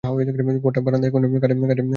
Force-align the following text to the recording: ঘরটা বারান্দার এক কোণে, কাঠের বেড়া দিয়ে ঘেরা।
ঘরটা 0.03 0.81
বারান্দার 0.81 1.07
এক 1.07 1.13
কোণে, 1.13 1.27
কাঠের 1.33 1.57
বেড়া 1.57 1.67
দিয়ে 1.67 1.75
ঘেরা। 1.75 1.83